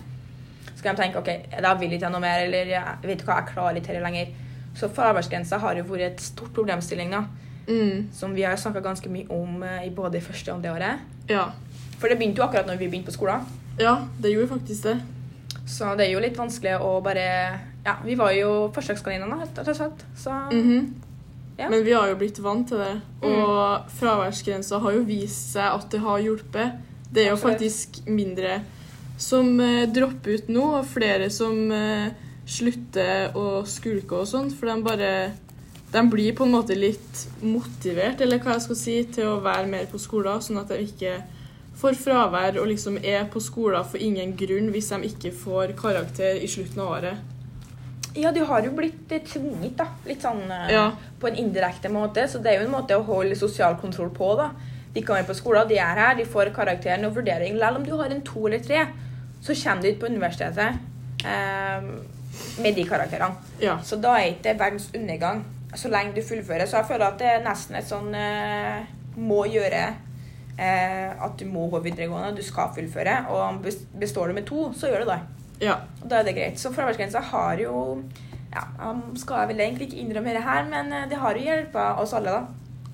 Så 0.74 0.82
kan 0.82 0.94
de 0.96 1.02
tenke 1.02 1.18
ok, 1.18 1.28
da 1.62 1.74
vil 1.74 1.92
ikke 1.92 2.06
jeg 2.06 2.12
noe 2.14 2.20
mer, 2.22 2.40
eller 2.46 2.70
jeg 2.72 2.84
vet 3.02 3.20
ikke 3.20 3.28
hva, 3.32 3.40
jeg 3.42 3.52
klarer 3.54 3.76
ikke 3.80 3.92
dette 3.92 4.02
lenger. 4.04 4.26
Så 4.78 4.88
fraværsgrensa 4.94 5.58
har 5.58 5.74
jo 5.76 5.84
vært 5.90 6.06
et 6.12 6.20
stort 6.20 6.52
problemstilling, 6.56 7.10
da, 7.12 7.24
Mm, 7.68 8.06
som 8.16 8.32
vi 8.34 8.42
har 8.48 8.56
snakka 8.56 8.80
ganske 8.80 9.10
mye 9.12 9.26
om 9.28 9.62
eh, 9.62 9.82
i 9.86 9.90
både 9.92 10.22
første 10.24 10.48
og 10.48 10.56
andre 10.56 10.70
året. 10.72 10.98
ja. 11.28 11.50
For 12.00 12.08
det 12.08 12.16
begynte 12.16 12.38
jo 12.40 12.44
akkurat 12.46 12.66
når 12.66 12.78
vi 12.78 12.86
begynte 12.88 13.10
på 13.10 13.12
skolen. 13.18 13.42
Ja, 13.78 13.96
det 14.20 14.32
gjorde 14.34 14.48
faktisk 14.56 14.82
det. 14.88 14.96
Så 15.68 15.90
det 15.98 16.06
er 16.08 16.12
jo 16.14 16.20
litt 16.24 16.36
vanskelig 16.38 16.78
å 16.80 16.94
bare 17.04 17.24
Ja, 17.84 17.96
vi 18.04 18.14
var 18.18 18.32
jo 18.36 18.70
forsøkskaninene, 18.74 19.38
rett 19.42 19.58
og 19.68 19.76
slett. 19.76 20.04
Så 20.16 20.30
Mhm. 20.52 20.94
Ja. 21.58 21.68
Men 21.70 21.82
vi 21.84 21.92
har 21.92 22.06
jo 22.08 22.14
blitt 22.16 22.38
vant 22.38 22.68
til 22.68 22.78
det. 22.78 23.00
Mm. 23.22 23.32
Og 23.42 23.88
fraværsgrensa 23.98 24.78
har 24.80 24.92
jo 24.92 25.00
vist 25.02 25.52
seg 25.54 25.64
at 25.74 25.88
det 25.90 26.00
har 26.00 26.18
hjulpet. 26.22 26.72
Det 27.12 27.24
er 27.24 27.30
jo 27.30 27.34
Absolutt. 27.34 27.58
faktisk 27.58 28.06
mindre 28.06 28.60
som 29.18 29.58
eh, 29.60 29.86
dropper 29.90 30.34
ut 30.36 30.48
nå, 30.48 30.62
og 30.78 30.86
flere 30.86 31.28
som 31.30 31.72
eh, 31.72 32.10
slutter 32.46 33.32
å 33.34 33.64
skulke 33.66 34.12
og 34.20 34.28
sånt, 34.30 34.54
for 34.58 34.66
de 34.70 34.82
bare 34.82 35.32
De 35.90 36.02
blir 36.12 36.34
på 36.36 36.44
en 36.44 36.52
måte 36.52 36.76
litt 36.76 37.26
motivert, 37.42 38.20
eller 38.20 38.38
hva 38.38 38.52
jeg 38.58 38.62
skal 38.66 38.76
si, 38.76 38.96
til 39.04 39.24
å 39.24 39.38
være 39.40 39.66
mer 39.66 39.86
på 39.86 39.96
skolen, 39.98 40.38
sånn 40.44 40.58
at 40.60 40.68
de 40.68 40.82
ikke 40.84 41.14
får 41.78 41.94
fravær 42.00 42.58
og 42.60 42.66
liksom 42.72 42.96
er 43.04 43.26
på 43.30 43.40
skolen 43.42 43.84
for 43.86 44.02
ingen 44.02 44.32
grunn 44.38 44.70
hvis 44.74 44.88
de 44.90 45.08
ikke 45.12 45.30
får 45.44 45.74
karakter 45.78 46.40
i 46.42 46.48
slutten 46.50 46.80
av 46.82 46.94
året. 46.96 47.34
Ja, 48.18 48.32
de 48.34 48.40
har 48.48 48.64
jo 48.66 48.72
blitt 48.74 49.12
eh, 49.14 49.20
tvunget, 49.22 49.76
da. 49.78 49.86
Litt 50.08 50.24
sånn 50.24 50.40
eh, 50.50 50.72
Ja. 50.74 50.86
på 51.20 51.28
en 51.28 51.36
indirekte 51.38 51.90
måte. 51.92 52.24
Så 52.28 52.40
det 52.42 52.50
er 52.50 52.60
jo 52.62 52.66
en 52.66 52.72
måte 52.74 52.96
å 52.98 53.04
holde 53.06 53.36
sosial 53.38 53.76
kontroll 53.78 54.10
på, 54.10 54.32
da. 54.40 54.48
De 54.94 55.02
kommer 55.06 55.22
på 55.28 55.36
skolen, 55.36 55.68
de 55.68 55.76
er 55.78 56.00
her, 56.00 56.16
de 56.18 56.24
får 56.26 56.50
karakteren 56.56 57.04
og 57.06 57.14
vurdering. 57.14 57.58
Selv 57.60 57.76
om 57.78 57.84
du 57.86 57.92
har 58.00 58.10
en 58.10 58.22
to 58.26 58.46
eller 58.48 58.58
tre, 58.64 58.86
så 59.44 59.54
kommer 59.54 59.82
du 59.84 59.88
ut 59.92 60.00
på 60.00 60.08
universitetet 60.10 60.80
eh, 61.28 61.86
med 62.64 62.74
de 62.74 62.84
karakterene. 62.88 63.36
Ja. 63.62 63.76
Så 63.84 64.00
da 64.02 64.16
er 64.18 64.32
ikke 64.32 64.48
det 64.48 64.58
verdens 64.64 64.88
undergang 64.96 65.44
så 65.76 65.90
lenge 65.92 66.16
du 66.16 66.22
fullfører. 66.24 66.66
Så 66.66 66.80
jeg 66.80 66.88
føler 66.90 67.06
at 67.12 67.18
det 67.20 67.30
er 67.36 67.44
nesten 67.44 67.76
et 67.78 67.86
sånn 67.86 68.10
eh, 68.16 68.88
må 69.20 69.44
gjøre 69.46 69.84
at 70.58 71.36
du 71.38 71.44
må 71.46 71.68
gå 71.70 71.78
videregående, 71.84 72.36
du 72.36 72.42
skal 72.42 72.72
fullføre. 72.74 73.18
Og 73.30 73.62
består 74.00 74.28
du 74.28 74.34
med 74.34 74.46
to, 74.46 74.72
så 74.74 74.90
gjør 74.90 75.04
du 75.04 75.10
det. 75.12 75.20
Ja. 75.60 75.74
Og 76.02 76.08
da 76.10 76.20
er 76.20 76.26
det 76.28 76.34
greit. 76.36 76.58
Så 76.60 76.72
fraværsgrensa 76.74 77.20
har 77.32 77.58
jo 77.62 78.02
ja, 78.48 78.62
jeg 78.80 79.18
skal 79.20 79.48
vel 79.50 79.60
egentlig 79.60 79.88
ikke 79.90 80.00
innrømme 80.02 80.32
det 80.34 80.42
her, 80.42 80.64
men 80.70 80.92
eh, 80.92 81.08
det 81.10 81.18
har 81.20 81.36
jo 81.36 81.42
hjulpet 81.44 81.98
oss 82.00 82.14
alle, 82.16 82.30
da. 82.32 82.46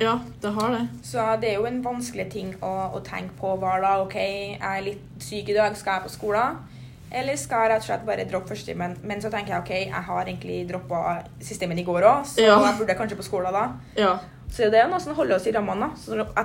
ja, 0.02 0.14
det 0.42 0.50
har 0.56 0.70
det. 0.74 0.80
Så 1.06 1.22
det 1.40 1.50
er 1.52 1.54
jo 1.60 1.66
en 1.68 1.78
vanskelig 1.84 2.24
ting 2.32 2.54
å, 2.60 2.72
å 2.98 3.00
tenke 3.06 3.36
på 3.38 3.52
hver 3.62 3.80
dag. 3.84 4.02
OK, 4.02 4.16
jeg 4.18 4.58
er 4.60 4.82
litt 4.82 5.04
syk 5.22 5.48
i 5.52 5.54
dag, 5.54 5.76
skal 5.78 6.00
jeg 6.00 6.08
på 6.08 6.14
skolen? 6.16 6.58
Eller 7.14 7.36
skal 7.38 7.62
jeg 7.62 7.70
rett 7.70 7.84
og 7.84 7.86
slett 7.86 8.06
bare 8.08 8.24
droppe 8.26 8.50
førstetimen? 8.50 8.96
Men 9.06 9.22
så 9.22 9.30
tenker 9.30 9.54
jeg 9.54 9.62
OK, 9.62 9.72
jeg 9.86 10.04
har 10.08 10.24
egentlig 10.26 10.56
droppa 10.72 11.20
systemet 11.38 11.78
i 11.78 11.86
går 11.86 12.02
òg, 12.10 12.26
så 12.26 12.42
Ja. 12.42 12.56
jeg 12.66 12.78
burde 12.80 12.96
kanskje 12.98 13.20
på 13.20 13.28
skolen 13.28 13.54
da. 13.54 13.68
Ja. 13.96 14.16
Så 14.52 14.68
det 14.70 14.78
er 14.78 14.86
jo 14.86 14.92
noe 14.92 15.02
som 15.02 15.16
holder 15.16 15.38
oss 15.38 15.48
i 15.50 15.54
rammene. 15.54 15.90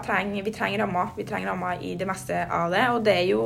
Trenger, 0.06 0.44
vi 0.46 0.54
trenger 0.56 0.84
rammer. 0.84 1.12
Vi 1.18 1.26
trenger 1.30 1.52
rammer 1.52 1.84
i 1.86 1.94
det 2.00 2.08
meste 2.10 2.46
av 2.46 2.72
det. 2.74 2.86
Og 2.96 3.04
det 3.06 3.16
er 3.22 3.28
jo 3.30 3.44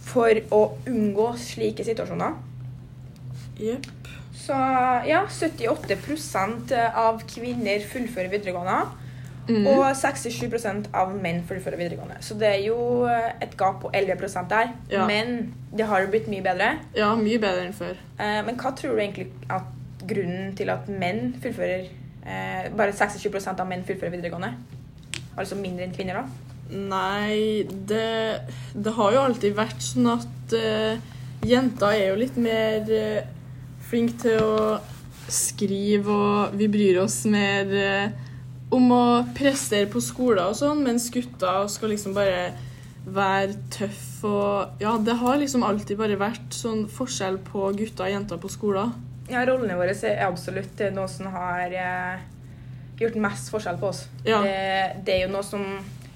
for 0.00 0.40
å 0.56 0.62
unngå 0.88 1.28
slike 1.38 1.84
situasjoner. 1.86 2.38
Jepp. 3.60 3.92
Så 4.40 4.56
ja, 5.06 5.20
78% 5.28 6.72
av 6.96 7.20
kvinner 7.28 7.84
fullfører 7.86 8.32
videregående. 8.32 8.80
Mm. 9.50 9.66
Og 9.66 9.84
67 9.96 10.90
av 10.94 11.12
menn 11.18 11.42
fullfører 11.46 11.78
videregående. 11.80 12.20
Så 12.24 12.36
det 12.38 12.48
er 12.48 12.60
jo 12.64 13.06
et 13.10 13.56
gap 13.58 13.80
på 13.82 13.90
11 13.92 14.46
der. 14.50 14.72
Ja. 14.90 15.06
Men 15.06 15.52
det 15.76 15.86
har 15.90 16.02
jo 16.02 16.10
blitt 16.12 16.30
mye 16.30 16.44
bedre. 16.44 16.72
Ja, 16.96 17.12
mye 17.18 17.40
bedre 17.42 17.66
enn 17.66 17.76
før. 17.76 17.98
Eh, 18.18 18.40
men 18.46 18.58
hva 18.60 18.74
tror 18.78 18.96
du 18.96 19.02
egentlig 19.02 19.30
at 19.50 19.68
grunnen 20.10 20.54
til 20.56 20.70
at 20.72 20.88
menn 20.88 21.34
fullfører 21.42 21.90
eh, 22.24 22.68
Bare 22.76 22.94
26% 22.96 23.60
av 23.62 23.68
menn 23.68 23.84
fullfører 23.86 24.16
videregående? 24.16 24.54
Altså 25.38 25.58
mindre 25.58 25.86
enn 25.86 25.94
kvinner, 25.94 26.20
da? 26.20 26.50
Nei, 26.70 27.66
det, 27.66 28.46
det 28.74 28.94
har 28.94 29.14
jo 29.14 29.24
alltid 29.24 29.56
vært 29.56 29.82
sånn 29.82 30.06
at 30.12 30.54
eh, 30.54 31.00
jenter 31.46 31.96
er 31.96 32.10
jo 32.12 32.18
litt 32.20 32.36
mer 32.38 32.90
eh, 32.94 33.28
flinke 33.90 34.20
til 34.22 34.42
å 34.44 34.78
skrive, 35.30 36.10
og 36.10 36.58
vi 36.58 36.68
bryr 36.70 37.00
oss 37.02 37.24
mer 37.30 37.74
eh, 37.74 38.12
om 38.74 38.90
å 38.94 39.04
prestere 39.34 39.90
på 39.90 40.02
skolen 40.02 40.50
og 40.50 40.58
sånn, 40.58 40.84
mens 40.86 41.08
gutter 41.10 41.66
skal 41.70 41.90
liksom 41.94 42.14
bare 42.14 42.52
være 43.10 43.56
tøff 43.72 44.06
og 44.28 44.82
Ja, 44.82 44.92
det 45.00 45.16
har 45.22 45.38
liksom 45.40 45.64
alltid 45.64 45.96
bare 45.98 46.18
vært 46.20 46.52
sånn 46.52 46.84
forskjell 46.92 47.38
på 47.46 47.70
gutter 47.78 48.06
og 48.06 48.12
jenter 48.12 48.40
på 48.40 48.50
skolen. 48.52 48.92
Ja, 49.30 49.44
rollene 49.46 49.76
våre 49.78 49.94
er 49.94 50.24
absolutt 50.26 50.80
noe 50.94 51.08
som 51.08 51.26
har 51.34 51.70
eh, 51.70 52.22
gjort 53.00 53.14
mest 53.22 53.50
forskjell 53.52 53.78
på 53.80 53.90
oss. 53.92 54.06
Ja. 54.26 54.40
Det, 54.44 54.56
det 55.06 55.14
er 55.18 55.26
jo 55.26 55.32
noe 55.34 55.44
som 55.46 55.64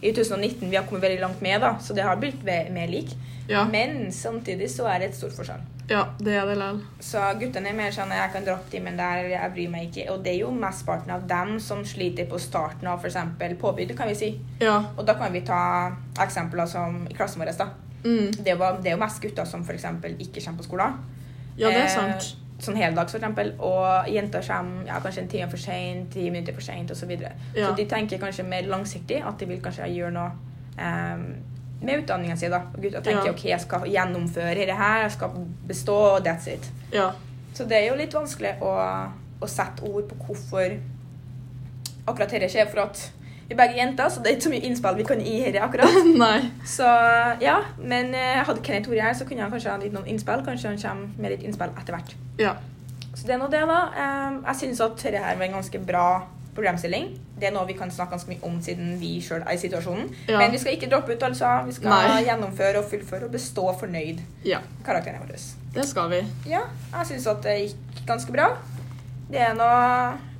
i 0.05 0.11
2019 0.13 0.69
vi 0.69 0.77
har 0.77 0.85
kommet 0.89 1.07
veldig 1.07 1.21
langt 1.23 1.41
med, 1.45 1.61
da, 1.63 1.77
så 1.81 1.95
det 1.97 2.05
har 2.05 2.19
blitt 2.21 2.43
mer 2.45 2.91
lik. 2.91 3.15
Ja, 3.49 3.67
Men 3.69 4.13
samtidig 4.13 4.71
så 4.73 4.87
er 4.89 5.03
det 5.03 5.11
et 5.11 5.17
stort 5.19 5.35
forskjell. 5.37 5.61
ja 5.91 6.07
det 6.19 6.33
er 6.33 6.47
det 6.49 6.55
likevel. 6.57 6.79
Så 7.05 7.21
guttene 7.41 7.69
er 7.69 7.77
mer 7.77 7.91
sånn 7.93 8.13
jeg 8.17 8.31
kan 8.33 8.45
droppe 8.47 8.71
timen 8.73 8.97
der, 8.97 9.27
jeg 9.35 9.51
bryr 9.53 9.69
meg 9.73 9.91
ikke. 9.91 10.07
Og 10.15 10.23
det 10.25 10.33
er 10.33 10.39
jo 10.39 10.51
mesteparten 10.51 11.13
av 11.13 11.27
dem 11.29 11.59
som 11.61 11.83
sliter 11.85 12.25
på 12.31 12.41
starten 12.41 12.89
av 12.89 13.05
f.eks. 13.05 13.19
påbud, 13.61 13.93
kan 13.97 14.09
vi 14.09 14.15
si. 14.17 14.31
Ja. 14.65 14.79
Og 14.97 15.05
da 15.05 15.13
kan 15.21 15.33
vi 15.33 15.43
ta 15.45 15.61
eksempler 16.25 16.65
som 16.73 17.03
i 17.11 17.13
klassen 17.17 17.45
vår. 17.45 17.53
da. 17.59 17.69
Mm. 18.05 18.33
Det, 18.45 18.55
var, 18.61 18.81
det 18.81 18.93
er 18.93 18.97
jo 18.97 19.03
mest 19.05 19.21
gutter 19.21 19.45
som 19.45 19.61
f.eks. 19.61 19.85
ikke 20.19 20.41
kommer 20.41 20.59
på 20.63 20.69
skolen. 20.71 20.97
Ja, 21.57 21.69
det 21.69 21.83
er 21.83 21.85
Eh, 21.85 21.95
sant. 21.95 22.33
Sånn 22.63 22.77
heldags, 22.79 23.13
for 23.13 23.19
eksempel. 23.19 23.53
Og 23.67 24.11
jenter 24.13 24.45
kommer 24.47 24.87
ja, 24.87 25.01
kanskje 25.03 25.25
en 25.25 25.33
time 25.33 25.49
for 25.51 25.61
seint, 25.61 26.13
ti 26.15 26.29
minutter 26.31 26.55
for 26.55 26.67
seint 26.67 26.91
osv. 26.91 27.01
Så, 27.03 27.09
videre. 27.11 27.33
Ja. 27.57 27.69
så 27.69 27.75
de 27.79 27.89
tenker 27.91 28.21
kanskje 28.23 28.47
mer 28.47 28.69
langsiktig, 28.71 29.23
at 29.27 29.41
de 29.41 29.49
vil 29.51 29.61
kanskje 29.65 29.91
gjøre 29.91 30.15
noe 30.15 30.31
um, 30.79 31.27
med 31.85 32.05
utdanninga 32.05 32.37
si. 32.37 32.49
Gutta 32.49 33.01
tenker 33.01 33.27
Ja. 33.27 33.33
ok, 33.33 33.45
jeg 33.45 33.61
skal 33.61 33.89
gjennomføre 33.91 34.55
det 34.55 34.77
her, 34.79 35.03
jeg 35.03 35.13
skal 35.13 35.31
bestå, 35.69 35.99
og 36.17 36.27
that's 36.27 36.49
it. 36.49 36.71
Ja. 36.93 37.11
Så 37.55 37.65
det 37.65 37.77
er 37.79 37.89
jo 37.89 37.99
litt 37.99 38.15
vanskelig 38.15 38.57
å, 38.63 38.73
å 39.41 39.51
sette 39.51 39.83
ord 39.87 40.09
på 40.11 40.17
hvorfor 40.27 40.79
akkurat 42.07 42.31
dette 42.31 42.49
skjer. 42.51 42.71
For 42.71 42.87
at 42.87 43.11
vi 43.49 43.55
er 43.55 43.59
begge 43.61 43.77
jenter, 43.77 44.09
så 44.09 44.23
det 44.23 44.31
er 44.31 44.37
ikke 44.39 44.47
så 44.49 44.53
mye 44.55 44.67
innspill 44.69 44.97
vi 45.01 45.07
kan 45.09 45.21
gi 45.25 45.35
her 45.45 45.59
akkurat. 45.67 45.99
Nei. 46.25 46.39
Så 46.69 46.87
ja, 47.45 47.59
men 47.81 48.15
eh, 48.17 48.41
hadde 48.47 48.63
Kenneth 48.65 48.89
vært 48.93 49.09
her, 49.09 49.19
så 49.19 49.27
kunne 49.29 49.45
han 49.45 49.53
kanskje 49.53 49.73
ha 49.75 49.81
gitt 49.83 49.97
noen 49.97 50.09
innspill. 50.09 50.45
Kanskje 50.47 50.73
han 50.73 50.81
kommer 50.81 51.19
med 51.21 51.35
litt 51.37 51.45
innspill 51.45 51.75
etter 51.77 51.97
hvert. 51.99 52.15
Ja. 52.41 52.55
Så 53.15 53.29
det 53.29 53.37
er 53.37 53.43
nå 53.43 53.51
det, 53.53 53.61
da. 53.69 53.81
Eh, 53.95 54.41
Jeg 54.49 54.61
syns 54.63 54.81
at 54.85 54.97
dette 55.03 55.21
her 55.27 55.37
var 55.37 55.47
en 55.49 55.59
ganske 55.61 55.83
bra 55.87 56.07
programstilling. 56.55 57.11
Det 57.35 57.49
er 57.49 57.55
noe 57.55 57.67
vi 57.67 57.75
kan 57.77 57.91
snakke 57.91 58.15
ganske 58.15 58.31
mye 58.31 58.45
om 58.47 58.61
siden 58.63 58.95
vi 59.01 59.17
sjøl 59.25 59.43
er 59.43 59.57
i 59.57 59.61
situasjonen. 59.61 60.07
Ja. 60.31 60.39
Men 60.39 60.55
vi 60.55 60.61
skal 60.63 60.77
ikke 60.77 60.89
droppe 60.93 61.17
ut, 61.17 61.23
altså. 61.27 61.51
Vi 61.67 61.75
skal 61.77 61.91
Nei. 61.91 62.21
gjennomføre 62.29 62.81
og 62.81 62.89
fullføre 62.91 63.29
og 63.29 63.35
bestå 63.35 63.67
fornøyd 63.81 64.23
ja. 64.47 64.61
karakteren 64.87 65.25
våre. 65.25 65.41
Det 65.75 65.87
skal 65.91 66.13
vi. 66.13 66.21
Ja, 66.47 66.63
jeg 66.95 67.11
syns 67.11 67.27
at 67.33 67.43
det 67.45 67.57
gikk 67.65 68.05
ganske 68.07 68.33
bra. 68.35 68.53
Det 69.31 69.41
er 69.43 69.57
nå 69.59 69.69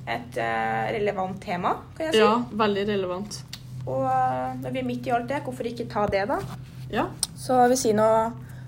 et 0.05 0.37
uh, 0.37 0.85
relevant 0.93 1.37
tema, 1.41 1.75
kan 1.97 2.09
jeg 2.09 2.17
si. 2.17 2.23
Ja, 2.23 2.33
veldig 2.53 2.87
relevant. 2.91 3.41
Og 3.85 4.01
eh, 4.09 4.53
når 4.63 4.73
vi 4.73 4.81
er 4.81 4.85
midt 4.87 5.07
i 5.07 5.13
alt 5.13 5.27
det, 5.29 5.43
hvorfor 5.45 5.67
ikke 5.69 5.85
ta 5.89 6.07
det, 6.09 6.23
da? 6.31 6.39
Ja. 6.89 7.05
Så 7.37 7.57
vi 7.69 7.77
sier 7.77 7.97
nå 7.97 8.07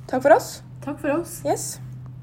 takk 0.10 0.22
for 0.22 0.36
oss. 0.36 0.60
Takk 0.86 1.00
for 1.02 1.16
oss. 1.16 1.40
Yes. 1.46 1.80